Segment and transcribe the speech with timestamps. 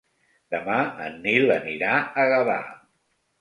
[0.53, 0.77] Demà
[1.07, 2.57] en Nil anirà a Gavà.